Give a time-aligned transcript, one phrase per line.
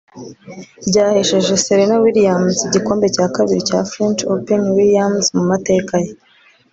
[0.87, 6.11] byahesheje Serena Williams igikombe cya kabiri cya French Open Williams mu mateka ye